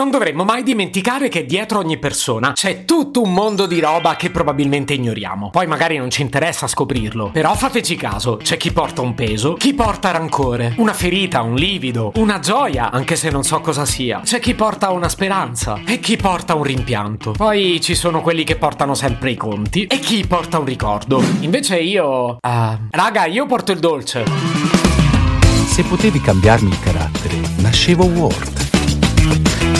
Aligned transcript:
Non 0.00 0.08
dovremmo 0.08 0.44
mai 0.44 0.62
dimenticare 0.62 1.28
che 1.28 1.44
dietro 1.44 1.78
ogni 1.78 1.98
persona 1.98 2.52
c'è 2.52 2.86
tutto 2.86 3.20
un 3.20 3.34
mondo 3.34 3.66
di 3.66 3.80
roba 3.80 4.16
che 4.16 4.30
probabilmente 4.30 4.94
ignoriamo. 4.94 5.50
Poi 5.50 5.66
magari 5.66 5.98
non 5.98 6.08
ci 6.08 6.22
interessa 6.22 6.66
scoprirlo. 6.66 7.28
Però 7.30 7.54
fateci 7.54 7.96
caso, 7.96 8.38
c'è 8.38 8.56
chi 8.56 8.72
porta 8.72 9.02
un 9.02 9.12
peso, 9.12 9.52
chi 9.52 9.74
porta 9.74 10.10
rancore, 10.10 10.72
una 10.78 10.94
ferita, 10.94 11.42
un 11.42 11.54
livido, 11.54 12.12
una 12.14 12.38
gioia, 12.38 12.90
anche 12.90 13.14
se 13.14 13.28
non 13.28 13.44
so 13.44 13.60
cosa 13.60 13.84
sia. 13.84 14.22
C'è 14.24 14.40
chi 14.40 14.54
porta 14.54 14.88
una 14.90 15.10
speranza 15.10 15.78
e 15.86 16.00
chi 16.00 16.16
porta 16.16 16.54
un 16.54 16.62
rimpianto. 16.62 17.32
Poi 17.32 17.78
ci 17.82 17.94
sono 17.94 18.22
quelli 18.22 18.44
che 18.44 18.56
portano 18.56 18.94
sempre 18.94 19.32
i 19.32 19.36
conti 19.36 19.84
e 19.84 19.98
chi 19.98 20.26
porta 20.26 20.58
un 20.58 20.64
ricordo. 20.64 21.22
Invece 21.40 21.78
io... 21.78 22.38
Uh, 22.40 22.78
raga, 22.88 23.26
io 23.26 23.44
porto 23.44 23.70
il 23.70 23.80
dolce. 23.80 24.24
Se 25.66 25.82
potevi 25.82 26.22
cambiarmi 26.22 26.70
il 26.70 26.80
carattere, 26.80 27.38
nascevo 27.58 28.06
Ward. 28.06 29.79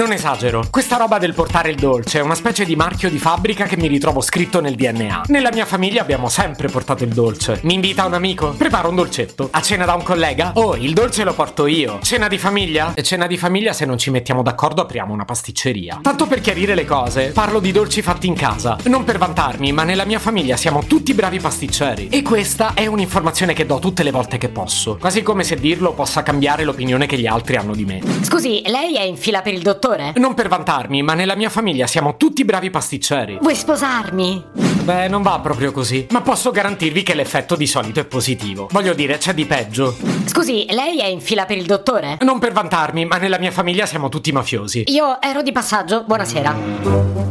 Non 0.00 0.12
esagero, 0.12 0.66
questa 0.70 0.96
roba 0.96 1.18
del 1.18 1.34
portare 1.34 1.68
il 1.68 1.76
dolce 1.76 2.20
è 2.20 2.22
una 2.22 2.34
specie 2.34 2.64
di 2.64 2.74
marchio 2.74 3.10
di 3.10 3.18
fabbrica 3.18 3.66
che 3.66 3.76
mi 3.76 3.86
ritrovo 3.86 4.22
scritto 4.22 4.58
nel 4.62 4.74
DNA. 4.74 5.24
Nella 5.26 5.50
mia 5.52 5.66
famiglia 5.66 6.00
abbiamo 6.00 6.30
sempre 6.30 6.68
portato 6.68 7.04
il 7.04 7.10
dolce. 7.10 7.60
Mi 7.64 7.74
invita 7.74 8.06
un 8.06 8.14
amico? 8.14 8.54
Preparo 8.56 8.88
un 8.88 8.94
dolcetto. 8.94 9.48
A 9.52 9.60
cena 9.60 9.84
da 9.84 9.92
un 9.92 10.02
collega? 10.02 10.52
Oh, 10.54 10.74
il 10.74 10.94
dolce 10.94 11.22
lo 11.22 11.34
porto 11.34 11.66
io. 11.66 11.98
Cena 12.00 12.28
di 12.28 12.38
famiglia? 12.38 12.94
E 12.94 13.02
cena 13.02 13.26
di 13.26 13.36
famiglia 13.36 13.74
se 13.74 13.84
non 13.84 13.98
ci 13.98 14.08
mettiamo 14.08 14.40
d'accordo 14.40 14.80
apriamo 14.80 15.12
una 15.12 15.26
pasticceria. 15.26 15.98
Tanto 16.00 16.26
per 16.26 16.40
chiarire 16.40 16.74
le 16.74 16.86
cose, 16.86 17.32
parlo 17.32 17.60
di 17.60 17.70
dolci 17.70 18.00
fatti 18.00 18.26
in 18.26 18.34
casa. 18.34 18.78
Non 18.84 19.04
per 19.04 19.18
vantarmi, 19.18 19.70
ma 19.70 19.82
nella 19.82 20.06
mia 20.06 20.18
famiglia 20.18 20.56
siamo 20.56 20.82
tutti 20.84 21.12
bravi 21.12 21.40
pasticceri. 21.40 22.08
E 22.08 22.22
questa 22.22 22.72
è 22.72 22.86
un'informazione 22.86 23.52
che 23.52 23.66
do 23.66 23.78
tutte 23.78 24.02
le 24.02 24.12
volte 24.12 24.38
che 24.38 24.48
posso. 24.48 24.96
Quasi 24.96 25.20
come 25.20 25.44
se 25.44 25.56
dirlo 25.56 25.92
possa 25.92 26.22
cambiare 26.22 26.64
l'opinione 26.64 27.04
che 27.04 27.18
gli 27.18 27.26
altri 27.26 27.56
hanno 27.56 27.74
di 27.74 27.84
me. 27.84 28.00
Scusi, 28.22 28.62
lei 28.64 28.96
è 28.96 29.02
in 29.02 29.18
fila 29.18 29.42
per 29.42 29.52
il 29.52 29.60
dottore? 29.60 29.88
Non 30.16 30.34
per 30.34 30.48
vantarmi, 30.48 31.02
ma 31.02 31.14
nella 31.14 31.34
mia 31.34 31.50
famiglia 31.50 31.86
siamo 31.86 32.16
tutti 32.16 32.44
bravi 32.44 32.70
pasticceri. 32.70 33.38
Vuoi 33.40 33.54
sposarmi? 33.54 34.44
Beh, 34.82 35.08
non 35.08 35.22
va 35.22 35.38
proprio 35.40 35.72
così, 35.72 36.06
ma 36.10 36.20
posso 36.20 36.50
garantirvi 36.50 37.02
che 37.02 37.14
l'effetto 37.14 37.56
di 37.56 37.66
solito 37.66 38.00
è 38.00 38.04
positivo. 38.04 38.68
Voglio 38.70 38.94
dire, 38.94 39.18
c'è 39.18 39.34
di 39.34 39.46
peggio. 39.46 39.96
Scusi, 40.26 40.66
lei 40.70 41.00
è 41.00 41.06
in 41.06 41.20
fila 41.20 41.44
per 41.44 41.56
il 41.56 41.66
dottore? 41.66 42.18
Non 42.20 42.38
per 42.38 42.52
vantarmi, 42.52 43.04
ma 43.04 43.16
nella 43.16 43.38
mia 43.38 43.50
famiglia 43.50 43.86
siamo 43.86 44.08
tutti 44.08 44.32
mafiosi. 44.32 44.84
Io 44.86 45.20
ero 45.20 45.42
di 45.42 45.52
passaggio, 45.52 46.04
buonasera. 46.04 47.28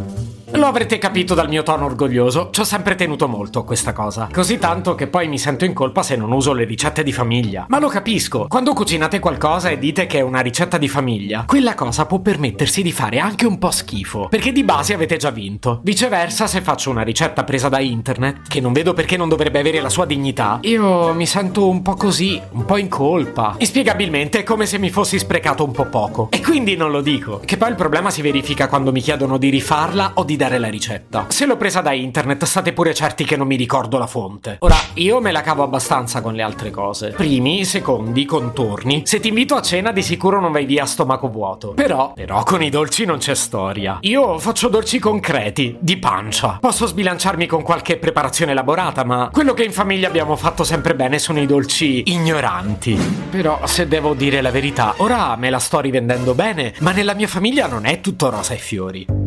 Lo 0.53 0.65
avrete 0.65 0.97
capito 0.97 1.35
dal 1.35 1.47
mio 1.47 1.61
tono 1.61 1.85
orgoglioso, 1.85 2.49
ci 2.51 2.61
ho 2.61 2.63
sempre 2.63 2.95
tenuto 2.95 3.27
molto 3.27 3.59
a 3.59 3.63
questa 3.63 3.93
cosa. 3.93 4.29
Così 4.33 4.57
tanto 4.57 4.95
che 4.95 5.05
poi 5.05 5.27
mi 5.27 5.37
sento 5.37 5.63
in 5.63 5.73
colpa 5.73 6.01
se 6.01 6.15
non 6.15 6.31
uso 6.31 6.53
le 6.53 6.63
ricette 6.63 7.03
di 7.03 7.13
famiglia. 7.13 7.65
Ma 7.69 7.79
lo 7.79 7.87
capisco, 7.87 8.47
quando 8.47 8.73
cucinate 8.73 9.19
qualcosa 9.19 9.69
e 9.69 9.77
dite 9.77 10.07
che 10.07 10.17
è 10.17 10.21
una 10.21 10.39
ricetta 10.39 10.79
di 10.79 10.87
famiglia, 10.87 11.43
quella 11.45 11.75
cosa 11.75 12.07
può 12.07 12.19
permettersi 12.19 12.81
di 12.81 12.91
fare 12.91 13.19
anche 13.19 13.45
un 13.45 13.59
po' 13.59 13.69
schifo, 13.69 14.27
perché 14.27 14.51
di 14.51 14.63
base 14.63 14.95
avete 14.95 15.17
già 15.17 15.29
vinto. 15.29 15.81
Viceversa, 15.83 16.47
se 16.47 16.61
faccio 16.61 16.89
una 16.89 17.03
ricetta 17.03 17.43
presa 17.43 17.69
da 17.69 17.79
internet, 17.79 18.47
che 18.47 18.59
non 18.59 18.73
vedo 18.73 18.93
perché 18.93 19.17
non 19.17 19.29
dovrebbe 19.29 19.59
avere 19.59 19.79
la 19.79 19.89
sua 19.89 20.05
dignità, 20.05 20.57
io 20.63 21.13
mi 21.13 21.27
sento 21.27 21.69
un 21.69 21.83
po' 21.83 21.93
così, 21.93 22.41
un 22.53 22.65
po' 22.65 22.77
in 22.77 22.89
colpa. 22.89 23.53
Inspiegabilmente 23.59 24.39
è 24.39 24.43
come 24.43 24.65
se 24.65 24.79
mi 24.79 24.89
fossi 24.89 25.19
sprecato 25.19 25.63
un 25.63 25.71
po' 25.71 25.85
poco. 25.85 26.29
E 26.31 26.41
quindi 26.41 26.75
non 26.75 26.89
lo 26.89 27.01
dico. 27.01 27.39
Che 27.45 27.57
poi 27.57 27.69
il 27.69 27.75
problema 27.75 28.09
si 28.09 28.23
verifica 28.23 28.67
quando 28.67 28.91
mi 28.91 29.01
chiedono 29.01 29.37
di 29.37 29.49
rifarla 29.49 30.13
o 30.15 30.23
di 30.23 30.37
dare 30.39 30.57
la 30.57 30.69
ricetta. 30.69 31.25
Se 31.27 31.45
l'ho 31.45 31.57
presa 31.57 31.81
da 31.81 31.91
internet, 31.91 32.45
state 32.45 32.71
pure 32.71 32.93
certi 32.93 33.25
che 33.25 33.35
non 33.35 33.45
mi 33.45 33.57
ricordo 33.57 33.97
la 33.97 34.07
fonte. 34.07 34.55
Ora, 34.59 34.77
io 34.93 35.19
me 35.19 35.33
la 35.33 35.41
cavo 35.41 35.63
abbastanza 35.63 36.21
con 36.21 36.33
le 36.33 36.41
altre 36.41 36.71
cose. 36.71 37.09
Primi, 37.09 37.65
secondi, 37.65 38.23
contorni. 38.23 39.01
Se 39.05 39.19
ti 39.19 39.27
invito 39.27 39.55
a 39.55 39.61
cena, 39.61 39.91
di 39.91 40.01
sicuro 40.01 40.39
non 40.39 40.53
vai 40.53 40.63
via 40.63 40.83
a 40.83 40.85
stomaco 40.85 41.27
vuoto. 41.27 41.73
Però, 41.73 42.13
però, 42.13 42.43
con 42.43 42.63
i 42.63 42.69
dolci 42.69 43.03
non 43.03 43.17
c'è 43.17 43.35
storia. 43.35 43.97
Io 44.01 44.39
faccio 44.39 44.69
dolci 44.69 44.97
concreti, 44.97 45.75
di 45.77 45.97
pancia. 45.97 46.57
Posso 46.61 46.85
sbilanciarmi 46.85 47.45
con 47.45 47.61
qualche 47.61 47.97
preparazione 47.97 48.53
elaborata, 48.53 49.03
ma 49.03 49.29
quello 49.33 49.53
che 49.53 49.65
in 49.65 49.73
famiglia 49.73 50.07
abbiamo 50.07 50.37
fatto 50.37 50.63
sempre 50.63 50.95
bene 50.95 51.19
sono 51.19 51.41
i 51.41 51.45
dolci 51.45 52.03
ignoranti. 52.13 52.97
Però, 53.29 53.59
se 53.65 53.89
devo 53.89 54.13
dire 54.13 54.39
la 54.39 54.51
verità, 54.51 54.93
ora 54.99 55.35
me 55.35 55.49
la 55.49 55.59
sto 55.59 55.81
rivendendo 55.81 56.33
bene, 56.33 56.73
ma 56.79 56.93
nella 56.93 57.13
mia 57.13 57.27
famiglia 57.27 57.67
non 57.67 57.85
è 57.85 57.99
tutto 57.99 58.29
rosa 58.29 58.53
e 58.53 58.57
fiori. 58.57 59.18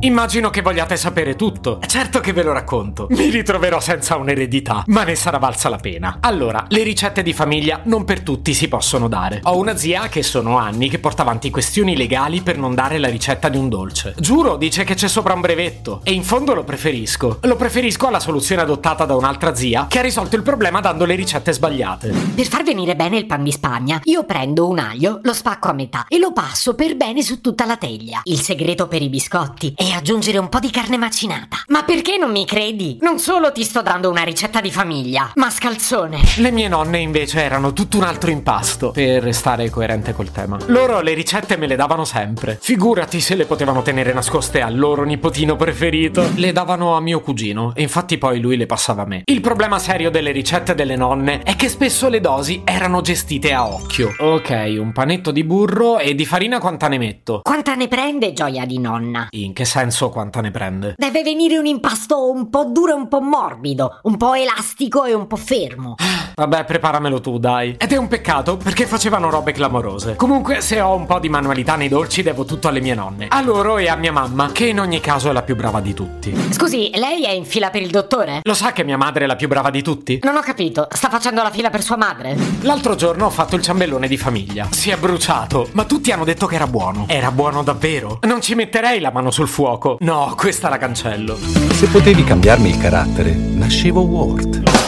Immagino 0.00 0.48
che 0.50 0.62
vogliate 0.62 0.96
sapere 0.96 1.34
tutto. 1.34 1.80
Certo 1.84 2.20
che 2.20 2.32
ve 2.32 2.44
lo 2.44 2.52
racconto. 2.52 3.08
Mi 3.10 3.30
ritroverò 3.30 3.80
senza 3.80 4.14
un'eredità, 4.14 4.84
ma 4.86 5.02
ne 5.02 5.16
sarà 5.16 5.38
valsa 5.38 5.68
la 5.68 5.78
pena. 5.78 6.18
Allora, 6.20 6.64
le 6.68 6.84
ricette 6.84 7.20
di 7.20 7.32
famiglia 7.32 7.80
non 7.82 8.04
per 8.04 8.20
tutti 8.20 8.54
si 8.54 8.68
possono 8.68 9.08
dare. 9.08 9.40
Ho 9.42 9.56
una 9.56 9.76
zia 9.76 10.06
che 10.06 10.22
sono 10.22 10.56
anni 10.56 10.88
che 10.88 11.00
porta 11.00 11.22
avanti 11.22 11.50
questioni 11.50 11.96
legali 11.96 12.42
per 12.42 12.58
non 12.58 12.76
dare 12.76 12.98
la 12.98 13.08
ricetta 13.08 13.48
di 13.48 13.56
un 13.56 13.68
dolce. 13.68 14.14
Giuro, 14.18 14.56
dice 14.56 14.84
che 14.84 14.94
c'è 14.94 15.08
sopra 15.08 15.34
un 15.34 15.40
brevetto. 15.40 16.00
E 16.04 16.12
in 16.12 16.22
fondo 16.22 16.54
lo 16.54 16.62
preferisco. 16.62 17.38
Lo 17.42 17.56
preferisco 17.56 18.06
alla 18.06 18.20
soluzione 18.20 18.62
adottata 18.62 19.04
da 19.04 19.16
un'altra 19.16 19.56
zia 19.56 19.86
che 19.88 19.98
ha 19.98 20.02
risolto 20.02 20.36
il 20.36 20.42
problema 20.42 20.80
dando 20.80 21.06
le 21.06 21.16
ricette 21.16 21.52
sbagliate. 21.52 22.10
Per 22.36 22.46
far 22.46 22.62
venire 22.62 22.94
bene 22.94 23.18
il 23.18 23.26
pan 23.26 23.42
di 23.42 23.50
Spagna, 23.50 24.00
io 24.04 24.24
prendo 24.24 24.68
un 24.68 24.78
aglio, 24.78 25.18
lo 25.24 25.32
spacco 25.32 25.66
a 25.66 25.72
metà 25.72 26.06
e 26.06 26.20
lo 26.20 26.32
passo 26.32 26.76
per 26.76 26.94
bene 26.94 27.20
su 27.20 27.40
tutta 27.40 27.66
la 27.66 27.76
teglia. 27.76 28.20
Il 28.22 28.38
segreto 28.38 28.86
per 28.86 29.02
i 29.02 29.08
biscotti 29.08 29.72
è 29.74 29.86
aggiungere 29.92 30.38
un 30.38 30.48
po' 30.48 30.58
di 30.58 30.70
carne 30.70 30.96
macinata. 30.98 31.62
Ma 31.68 31.82
perché 31.82 32.16
non 32.18 32.30
mi 32.30 32.44
credi? 32.44 32.98
Non 33.00 33.18
solo 33.18 33.52
ti 33.52 33.62
sto 33.62 33.80
dando 33.80 34.10
una 34.10 34.22
ricetta 34.22 34.60
di 34.60 34.70
famiglia, 34.70 35.32
ma 35.36 35.48
scalzone. 35.48 36.20
Le 36.36 36.50
mie 36.50 36.68
nonne 36.68 36.98
invece 36.98 37.42
erano 37.42 37.72
tutto 37.72 37.96
un 37.96 38.02
altro 38.02 38.30
impasto, 38.30 38.90
per 38.90 39.22
restare 39.22 39.70
coerente 39.70 40.12
col 40.12 40.30
tema. 40.30 40.58
Loro 40.66 41.00
le 41.00 41.14
ricette 41.14 41.56
me 41.56 41.66
le 41.66 41.76
davano 41.76 42.04
sempre. 42.04 42.58
Figurati 42.60 43.20
se 43.20 43.34
le 43.34 43.46
potevano 43.46 43.80
tenere 43.82 44.12
nascoste 44.12 44.60
al 44.60 44.76
loro 44.76 45.04
nipotino 45.04 45.56
preferito. 45.56 46.28
Le 46.34 46.52
davano 46.52 46.94
a 46.94 47.00
mio 47.00 47.20
cugino, 47.20 47.72
e 47.74 47.82
infatti 47.82 48.18
poi 48.18 48.40
lui 48.40 48.56
le 48.56 48.66
passava 48.66 49.02
a 49.02 49.06
me. 49.06 49.22
Il 49.24 49.40
problema 49.40 49.78
serio 49.78 50.10
delle 50.10 50.32
ricette 50.32 50.74
delle 50.74 50.96
nonne 50.96 51.42
è 51.42 51.56
che 51.56 51.68
spesso 51.68 52.08
le 52.08 52.20
dosi 52.20 52.60
erano 52.64 53.00
gestite 53.00 53.54
a 53.54 53.66
occhio. 53.66 54.14
Ok, 54.18 54.76
un 54.78 54.92
panetto 54.92 55.30
di 55.30 55.44
burro 55.44 55.98
e 55.98 56.14
di 56.14 56.26
farina 56.26 56.58
quanta 56.58 56.88
ne 56.88 56.98
metto? 56.98 57.40
Quanta 57.42 57.74
ne 57.74 57.88
prende 57.88 58.34
gioia 58.34 58.66
di 58.66 58.78
nonna? 58.78 59.28
In 59.30 59.52
che 59.54 59.64
senso 59.64 59.76
quanta 60.10 60.40
ne 60.40 60.50
prende? 60.50 60.94
Deve 60.96 61.22
venire 61.22 61.56
un 61.56 61.64
impasto 61.64 62.28
un 62.30 62.50
po' 62.50 62.64
duro 62.64 62.92
e 62.92 62.94
un 62.96 63.06
po' 63.06 63.20
morbido, 63.20 64.00
un 64.02 64.16
po' 64.16 64.34
elastico 64.34 65.04
e 65.04 65.14
un 65.14 65.28
po' 65.28 65.36
fermo. 65.36 65.94
Vabbè, 66.38 66.66
preparamelo 66.66 67.20
tu, 67.20 67.38
dai. 67.38 67.74
Ed 67.76 67.90
è 67.90 67.96
un 67.96 68.06
peccato 68.06 68.56
perché 68.56 68.86
facevano 68.86 69.28
robe 69.28 69.50
clamorose. 69.50 70.14
Comunque, 70.14 70.60
se 70.60 70.80
ho 70.80 70.94
un 70.94 71.04
po' 71.04 71.18
di 71.18 71.28
manualità 71.28 71.74
nei 71.74 71.88
dolci, 71.88 72.22
devo 72.22 72.44
tutto 72.44 72.68
alle 72.68 72.80
mie 72.80 72.94
nonne. 72.94 73.26
A 73.28 73.42
loro 73.42 73.76
e 73.76 73.88
a 73.88 73.96
mia 73.96 74.12
mamma, 74.12 74.52
che 74.52 74.66
in 74.66 74.78
ogni 74.78 75.00
caso 75.00 75.30
è 75.30 75.32
la 75.32 75.42
più 75.42 75.56
brava 75.56 75.80
di 75.80 75.94
tutti. 75.94 76.32
Scusi, 76.50 76.92
lei 76.94 77.24
è 77.24 77.32
in 77.32 77.44
fila 77.44 77.70
per 77.70 77.82
il 77.82 77.90
dottore? 77.90 78.38
Lo 78.44 78.54
sa 78.54 78.70
che 78.70 78.84
mia 78.84 78.96
madre 78.96 79.24
è 79.24 79.26
la 79.26 79.34
più 79.34 79.48
brava 79.48 79.70
di 79.70 79.82
tutti? 79.82 80.20
Non 80.22 80.36
ho 80.36 80.40
capito, 80.40 80.86
sta 80.92 81.08
facendo 81.08 81.42
la 81.42 81.50
fila 81.50 81.70
per 81.70 81.82
sua 81.82 81.96
madre? 81.96 82.36
L'altro 82.60 82.94
giorno 82.94 83.26
ho 83.26 83.30
fatto 83.30 83.56
il 83.56 83.62
ciambellone 83.62 84.06
di 84.06 84.16
famiglia. 84.16 84.68
Si 84.70 84.90
è 84.90 84.96
bruciato, 84.96 85.70
ma 85.72 85.86
tutti 85.86 86.12
hanno 86.12 86.24
detto 86.24 86.46
che 86.46 86.54
era 86.54 86.68
buono. 86.68 87.06
Era 87.08 87.32
buono 87.32 87.64
davvero? 87.64 88.20
Non 88.22 88.40
ci 88.40 88.54
metterei 88.54 89.00
la 89.00 89.10
mano 89.10 89.32
sul 89.32 89.48
fuoco. 89.48 89.96
No, 90.02 90.34
questa 90.36 90.68
la 90.68 90.78
cancello. 90.78 91.36
Se 91.36 91.88
potevi 91.88 92.22
cambiarmi 92.22 92.68
il 92.68 92.78
carattere, 92.78 93.32
nascevo 93.32 94.02
Ward. 94.02 94.87